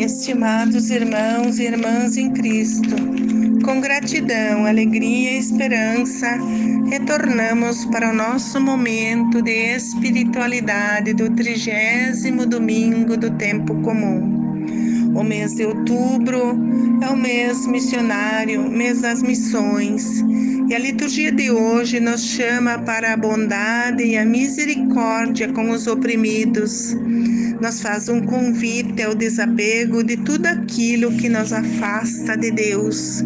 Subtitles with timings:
[0.00, 2.96] Estimados irmãos e irmãs em Cristo,
[3.62, 6.38] com gratidão, alegria e esperança,
[6.88, 14.39] retornamos para o nosso momento de espiritualidade do trigésimo domingo do tempo comum.
[15.14, 16.58] O mês de outubro
[17.02, 20.22] é o mês missionário, mês das missões.
[20.68, 25.86] E a liturgia de hoje nos chama para a bondade e a misericórdia com os
[25.86, 26.94] oprimidos.
[27.60, 33.24] Nos faz um convite ao desapego de tudo aquilo que nos afasta de Deus.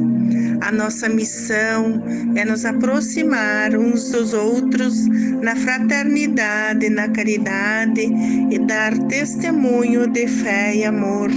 [0.62, 2.02] A nossa missão
[2.34, 5.06] é nos aproximar uns dos outros
[5.42, 8.08] na fraternidade, na caridade
[8.50, 11.30] e dar testemunho de fé e amor.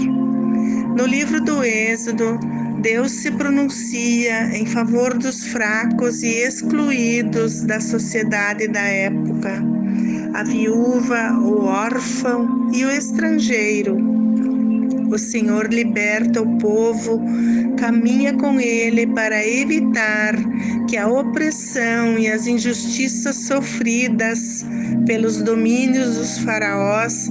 [0.97, 2.39] No livro do Êxodo,
[2.81, 9.63] Deus se pronuncia em favor dos fracos e excluídos da sociedade da época,
[10.33, 14.16] a viúva, o órfão e o estrangeiro.
[15.09, 17.21] O Senhor liberta o povo,
[17.77, 20.35] caminha com ele para evitar
[20.87, 24.65] que a opressão e as injustiças sofridas
[25.05, 27.29] pelos domínios dos faraós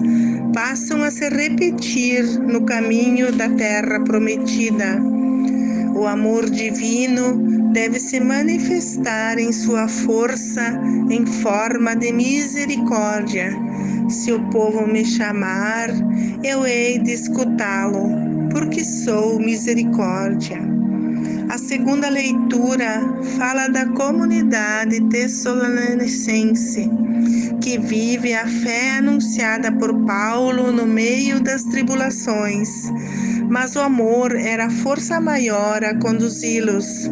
[0.54, 4.98] passam a se repetir no caminho da terra prometida.
[5.94, 13.50] O amor divino deve se manifestar em sua força em forma de misericórdia.
[14.08, 15.88] Se o povo me chamar,
[16.44, 18.08] eu hei de escutá-lo,
[18.50, 20.58] porque sou misericórdia.
[21.48, 23.00] A segunda leitura
[23.36, 26.90] fala da comunidade tessalonicense
[27.60, 32.68] que vive a fé anunciada por Paulo no meio das tribulações,
[33.48, 37.10] mas o amor era a força maior a conduzi-los.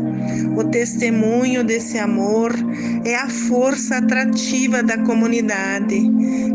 [0.56, 2.52] O testemunho desse amor
[3.04, 6.10] é a força atrativa da comunidade.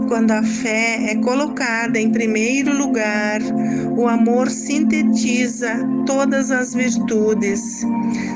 [0.10, 3.40] Quando a fé é colocada em primeiro lugar,
[3.96, 7.86] o amor sintetiza todas as virtudes.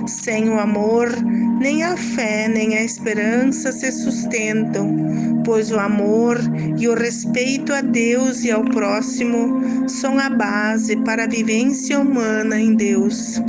[0.05, 1.09] Sem o amor,
[1.59, 6.37] nem a fé nem a esperança se sustentam, pois o amor
[6.77, 12.59] e o respeito a Deus e ao próximo são a base para a vivência humana
[12.59, 13.41] em Deus.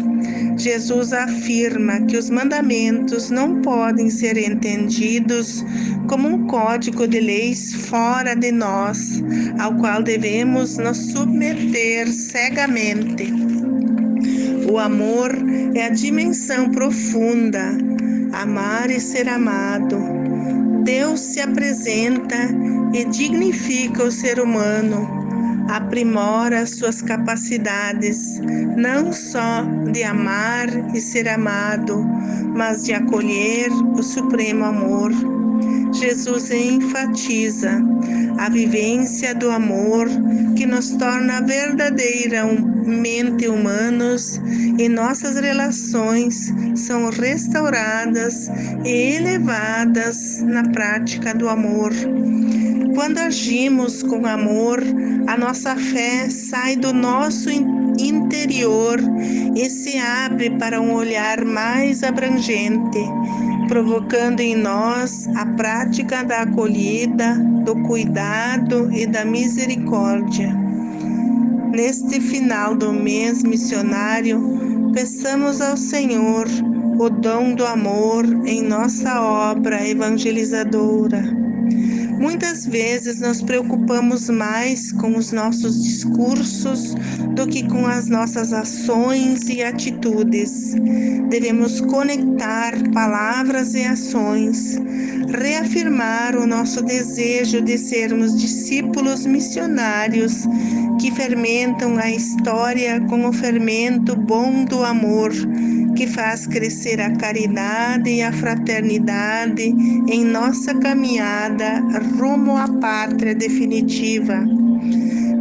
[0.56, 5.65] Jesus afirma que os mandamentos não podem ser entendidos
[6.06, 9.23] como um código de leis fora de nós,
[9.59, 13.33] ao qual devemos nos submeter cegamente.
[14.71, 15.31] O amor
[15.75, 17.77] é a dimensão profunda,
[18.33, 19.99] amar e ser amado.
[20.85, 22.37] Deus se apresenta
[22.93, 25.25] e dignifica o ser humano
[25.69, 28.39] aprimora suas capacidades,
[28.77, 32.05] não só de amar e ser amado,
[32.55, 35.11] mas de acolher o supremo amor.
[35.94, 37.81] Jesus enfatiza
[38.38, 40.09] a vivência do amor
[40.56, 44.41] que nos torna verdadeiramente humanos
[44.78, 48.49] e nossas relações são restauradas
[48.84, 51.93] e elevadas na prática do amor.
[52.94, 54.82] Quando agimos com amor,
[55.26, 57.49] a nossa fé sai do nosso
[57.99, 58.99] interior
[59.55, 62.99] e se abre para um olhar mais abrangente,
[63.67, 70.55] provocando em nós a prática da acolhida, do cuidado e da misericórdia.
[71.73, 76.47] Neste final do mês missionário, peçamos ao Senhor
[76.99, 81.44] o dom do amor em nossa obra evangelizadora
[82.19, 86.95] Muitas vezes nos preocupamos mais com os nossos discursos
[87.35, 90.75] do que com as nossas ações e atitudes.
[91.29, 94.79] Devemos conectar palavras e ações,
[95.29, 100.45] reafirmar o nosso desejo de sermos discípulos missionários
[101.01, 105.33] que fermentam a história com o fermento bom do amor
[105.94, 111.81] que faz crescer a caridade e a fraternidade em nossa caminhada
[112.19, 114.44] rumo à pátria definitiva.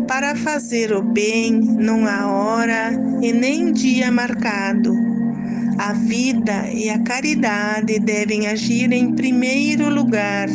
[0.08, 2.92] Para fazer o bem, não há hora
[3.22, 4.94] e nem dia marcado.
[5.80, 10.48] A vida e a caridade devem agir em primeiro lugar,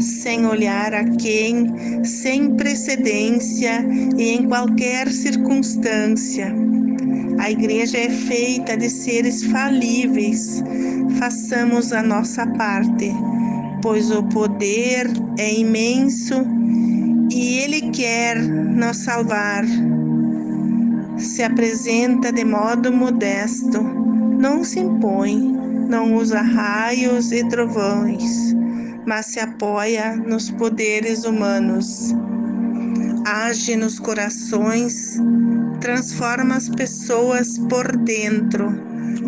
[0.00, 3.84] sem olhar a quem, sem precedência
[4.16, 6.54] e em qualquer circunstância
[7.38, 10.62] a igreja é feita de seres falíveis.
[11.18, 13.12] Façamos a nossa parte,
[13.82, 15.06] pois o poder
[15.38, 16.34] é imenso
[17.30, 19.64] e Ele quer nos salvar.
[21.18, 25.36] Se apresenta de modo modesto, não se impõe,
[25.88, 28.54] não usa raios e trovões,
[29.06, 32.14] mas se apoia nos poderes humanos.
[33.24, 35.18] Age nos corações
[35.80, 38.68] transforma as pessoas por dentro,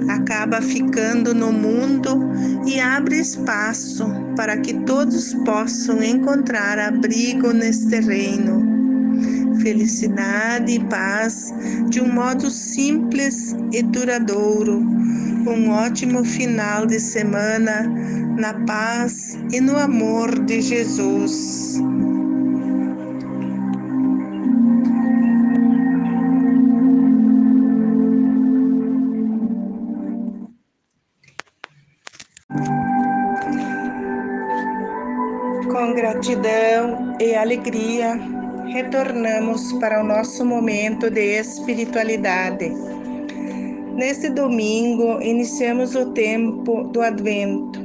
[0.09, 2.31] acaba ficando no mundo
[2.67, 4.07] e abre espaço
[4.37, 8.67] para que todos possam encontrar abrigo neste reino.
[9.61, 11.53] Felicidade e paz
[11.89, 14.79] de um modo simples e duradouro.
[14.79, 17.83] Um ótimo final de semana
[18.39, 21.81] na paz e no amor de Jesus.
[36.19, 38.19] Gratidão e alegria,
[38.73, 42.73] retornamos para o nosso momento de espiritualidade.
[43.95, 47.79] Neste domingo, iniciamos o tempo do Advento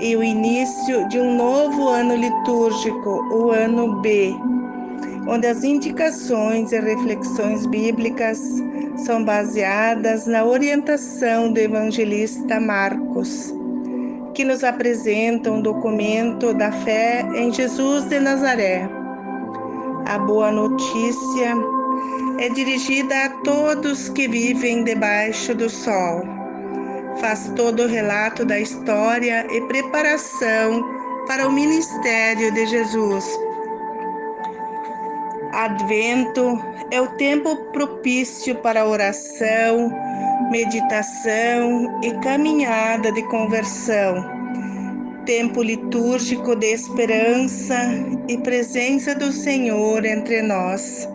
[0.00, 4.32] e o início de um novo ano litúrgico, o ano B,
[5.26, 8.40] onde as indicações e reflexões bíblicas
[8.96, 13.55] são baseadas na orientação do evangelista Marcos
[14.36, 18.86] que nos apresenta um documento da fé em Jesus de Nazaré.
[20.04, 21.54] A boa notícia
[22.38, 26.22] é dirigida a todos que vivem debaixo do sol.
[27.18, 30.84] Faz todo o relato da história e preparação
[31.26, 33.24] para o ministério de Jesus.
[35.54, 39.90] Advento é o tempo propício para oração,
[40.50, 44.24] meditação e caminhada de conversão,
[45.24, 47.76] tempo litúrgico de esperança
[48.28, 51.08] e presença do Senhor entre nós.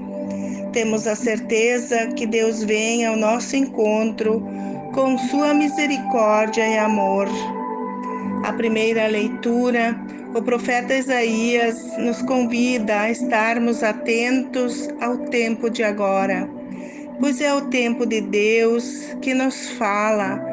[0.74, 4.44] Temos a certeza que Deus vem ao nosso encontro
[4.94, 7.28] com sua misericórdia e amor.
[8.44, 9.96] A primeira leitura,
[10.36, 16.61] o profeta Isaías nos convida a estarmos atentos ao tempo de agora
[17.22, 20.44] pois é o tempo de Deus que nos fala,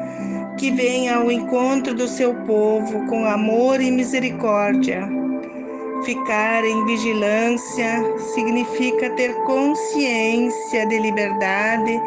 [0.55, 5.09] que vem ao encontro do seu povo com amor e misericórdia.
[6.05, 8.03] Ficar em vigilância
[8.35, 11.99] significa ter consciência de liberdade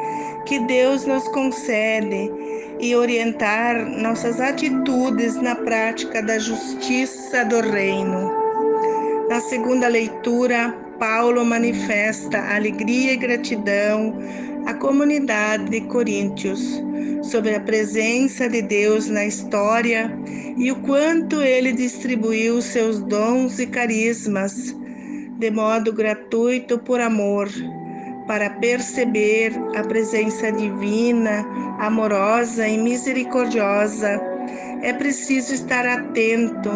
[0.46, 2.32] que Deus nos concede
[2.78, 8.32] e orientar nossas atitudes na prática da justiça do Reino.
[9.28, 14.16] Na segunda leitura, Paulo manifesta alegria e gratidão
[14.66, 16.80] à comunidade de Coríntios
[17.24, 20.16] sobre a presença de Deus na história
[20.56, 24.76] e o quanto ele distribuiu seus dons e carismas
[25.40, 27.48] de modo gratuito por amor,
[28.28, 31.44] para perceber a presença divina,
[31.80, 34.20] amorosa e misericordiosa.
[34.82, 36.70] É preciso estar atento,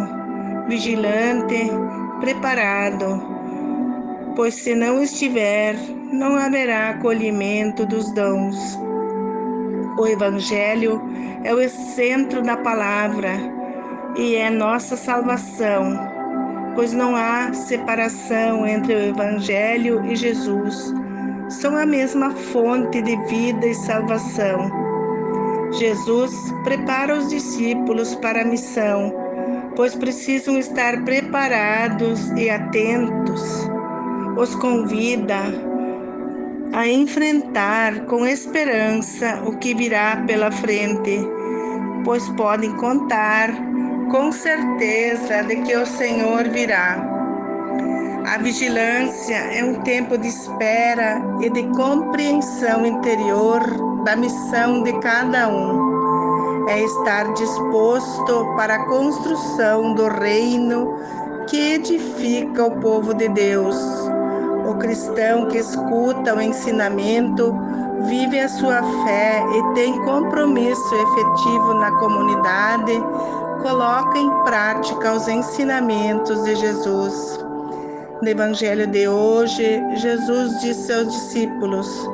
[0.67, 1.71] vigilante,
[2.19, 3.36] preparado
[4.37, 5.75] pois se não estiver,
[6.13, 8.79] não haverá acolhimento dos dons.
[9.99, 11.03] O Evangelho
[11.43, 13.31] é o centro da palavra
[14.15, 15.99] e é nossa salvação,
[16.75, 20.93] pois não há separação entre o Evangelho e Jesus.
[21.49, 24.71] São a mesma fonte de vida e salvação.
[25.73, 29.15] Jesus prepara os discípulos para a missão,
[29.75, 33.76] pois precisam estar preparados e atentos
[34.37, 35.41] os convida
[36.73, 41.27] a enfrentar com esperança o que virá pela frente,
[42.05, 43.51] pois podem contar
[44.11, 47.03] com certeza de que o Senhor virá.
[48.27, 53.63] A vigilância é um tempo de espera e de compreensão interior
[54.05, 56.69] da missão de cada um.
[56.69, 60.99] É estar disposto para a construção do reino
[61.49, 64.06] que edifica o povo de Deus
[64.67, 67.55] o cristão que escuta o ensinamento
[68.07, 72.93] vive a sua fé e tem compromisso efetivo na comunidade,
[73.63, 77.41] coloca em prática os ensinamentos de Jesus.
[78.23, 82.09] No Evangelho de hoje, Jesus disse aos discípulos: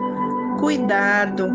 [0.60, 1.48] Cuidado,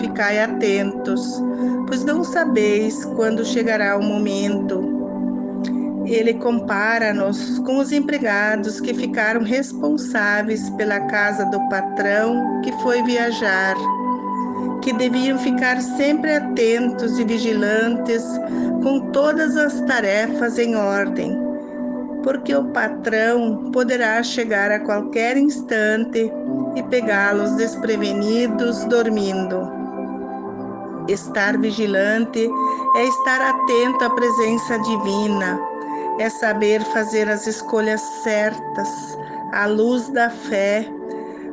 [0.00, 1.42] ficai atentos,
[1.86, 4.89] pois não sabeis quando chegará o momento
[6.10, 13.76] ele compara-nos com os empregados que ficaram responsáveis pela casa do patrão que foi viajar,
[14.82, 18.24] que deviam ficar sempre atentos e vigilantes
[18.82, 21.38] com todas as tarefas em ordem,
[22.24, 26.28] porque o patrão poderá chegar a qualquer instante
[26.74, 29.78] e pegá-los desprevenidos dormindo.
[31.08, 32.50] Estar vigilante
[32.96, 35.69] é estar atento à presença divina
[36.20, 39.18] é saber fazer as escolhas certas
[39.52, 40.84] à luz da fé,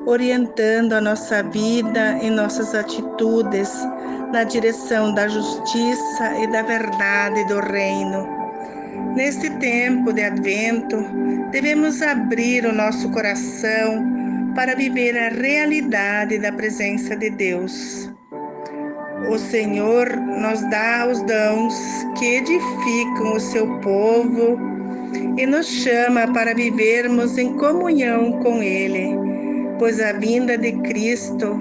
[0.06, 3.72] orientando a nossa vida e nossas atitudes
[4.34, 8.28] na direção da justiça e da verdade do Reino.
[9.16, 10.98] Neste tempo de Advento,
[11.50, 14.06] devemos abrir o nosso coração
[14.54, 18.17] para viver a realidade da presença de Deus.
[19.30, 21.76] O Senhor nos dá os dons
[22.18, 24.58] que edificam o seu povo
[25.38, 29.16] e nos chama para vivermos em comunhão com Ele,
[29.78, 31.60] pois a vinda de Cristo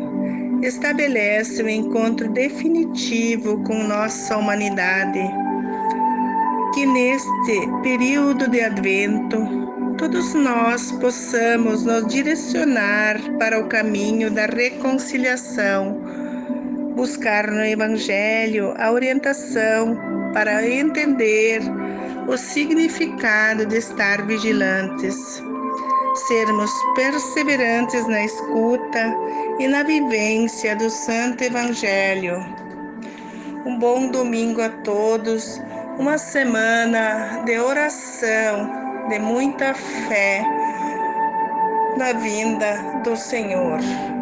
[0.63, 5.21] estabelece o um encontro definitivo com nossa humanidade.
[6.75, 9.39] Que neste período de Advento,
[9.99, 16.01] todos nós possamos nos direcionar para o caminho da reconciliação,
[16.97, 19.99] buscar no Evangelho a orientação
[20.33, 21.61] para entender
[22.27, 25.15] o significado de estar vigilantes,
[26.27, 29.15] sermos perseverantes na escuta
[29.59, 32.39] e na vivência do Santo Evangelho.
[33.67, 35.61] Um bom domingo a todos,
[35.99, 38.71] uma semana de oração,
[39.11, 40.43] de muita fé
[41.99, 44.16] na vinda do Senhor.